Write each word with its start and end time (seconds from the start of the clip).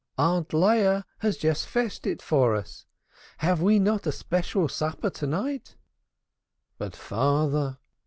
Aunt 0.17 0.51
Leah 0.51 1.05
has 1.19 1.37
just 1.37 1.67
fetched 1.67 2.07
it 2.07 2.23
for 2.23 2.55
us. 2.55 2.87
Have 3.37 3.61
we 3.61 3.77
not 3.77 4.07
a 4.07 4.11
special 4.11 4.67
supper 4.67 5.11
to 5.11 5.27
night?" 5.27 5.75
"But 6.79 6.95
father?" 6.95 7.77